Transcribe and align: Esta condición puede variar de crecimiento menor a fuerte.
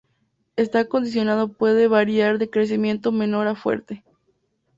Esta 0.55 0.85
condición 0.89 1.53
puede 1.53 1.87
variar 1.87 2.39
de 2.39 2.49
crecimiento 2.49 3.11
menor 3.11 3.45
a 3.45 3.53
fuerte. 3.53 4.03